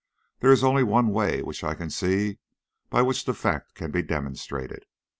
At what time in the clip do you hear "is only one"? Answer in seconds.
0.51-1.09